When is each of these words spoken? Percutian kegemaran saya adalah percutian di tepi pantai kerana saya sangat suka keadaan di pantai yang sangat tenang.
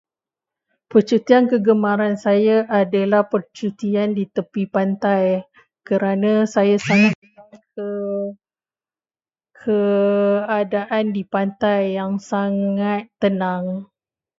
Percutian 0.91 1.43
kegemaran 1.51 2.15
saya 2.25 2.57
adalah 2.81 3.23
percutian 3.33 4.09
di 4.17 4.23
tepi 4.35 4.63
pantai 4.75 5.25
kerana 5.87 6.31
saya 6.53 6.75
sangat 6.87 7.13
suka 7.77 7.91
keadaan 9.61 11.05
di 11.15 11.21
pantai 11.33 11.79
yang 12.01 12.13
sangat 12.31 13.01
tenang. 13.21 13.65